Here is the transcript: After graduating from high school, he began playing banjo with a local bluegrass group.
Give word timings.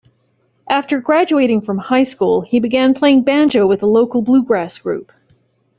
After 0.67 0.99
graduating 0.99 1.61
from 1.61 1.77
high 1.77 2.05
school, 2.05 2.41
he 2.41 2.59
began 2.59 2.95
playing 2.95 3.21
banjo 3.21 3.67
with 3.67 3.83
a 3.83 3.85
local 3.85 4.23
bluegrass 4.23 4.79
group. 4.79 5.11